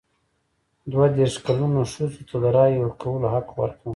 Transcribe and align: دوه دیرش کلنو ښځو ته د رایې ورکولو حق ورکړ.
دوه 0.91 1.05
دیرش 1.15 1.35
کلنو 1.45 1.81
ښځو 1.93 2.21
ته 2.29 2.35
د 2.43 2.45
رایې 2.55 2.77
ورکولو 2.81 3.27
حق 3.33 3.47
ورکړ. 3.59 3.89